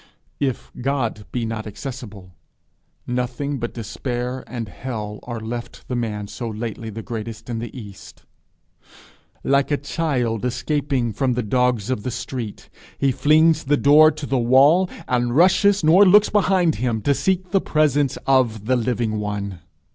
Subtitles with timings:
[0.39, 2.33] If God be not accessible,
[3.05, 7.69] nothing but despair and hell are left the man so lately the greatest in the
[7.79, 8.23] east.
[9.43, 12.67] Like a child escaping from the dogs of the street,
[12.97, 17.51] he flings the door to the wall, and rushes, nor looks behind him, to seek
[17.51, 19.59] the presence of the living one.